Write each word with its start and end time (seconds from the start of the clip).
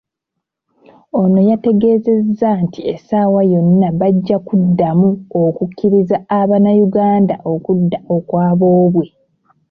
Ono 1.19 1.39
yategeezezza 1.49 2.49
nti 2.63 2.79
essaawa 2.93 3.41
yonna 3.51 3.89
bajja 3.99 4.37
kuddamu 4.47 5.09
okukkiriza 5.43 6.17
Abanayuganda 6.39 7.35
okudda 7.53 7.99
okwa 8.15 8.47
boobwe. 8.59 9.05